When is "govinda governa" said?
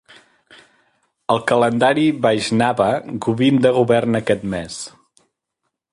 3.27-4.23